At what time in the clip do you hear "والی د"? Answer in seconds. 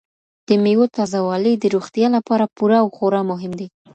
1.27-1.63